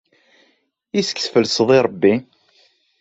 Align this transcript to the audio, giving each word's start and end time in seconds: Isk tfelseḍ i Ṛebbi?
Isk 0.99 1.17
tfelseḍ 1.19 1.69
i 1.77 1.79
Ṛebbi? 1.85 2.13